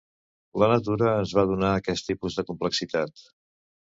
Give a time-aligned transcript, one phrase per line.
[0.61, 3.23] La natura ens va donar aquest tipus de complexitat.